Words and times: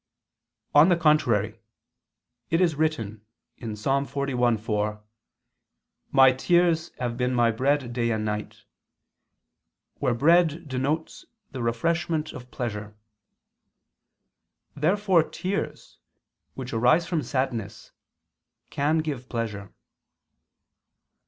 On 0.73 0.89
the 0.89 0.97
contrary, 0.97 1.59
It 2.49 2.59
is 2.59 2.73
written 2.73 3.23
(Ps. 3.59 3.85
41:4): 3.85 4.99
"My 6.11 6.31
tears 6.31 6.91
have 6.97 7.17
been 7.17 7.35
my 7.35 7.51
bread 7.51 7.93
day 7.93 8.09
and 8.09 8.25
night": 8.25 8.63
where 9.99 10.15
bread 10.15 10.67
denotes 10.67 11.25
the 11.51 11.61
refreshment 11.61 12.33
of 12.33 12.49
pleasure. 12.49 12.95
Therefore 14.75 15.21
tears, 15.21 15.99
which 16.55 16.73
arise 16.73 17.05
from 17.05 17.21
sadness, 17.21 17.91
can 18.71 19.01
give 19.03 19.29
pleasure. 19.29 19.71